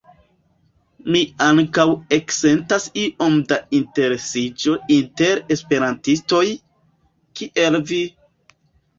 [1.15, 1.83] Mi ankaŭ
[2.15, 6.41] eksentas iom da interesiĝo inter esperantistoj,
[7.41, 8.01] kiel vi!